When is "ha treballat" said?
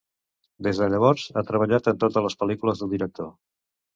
1.35-1.91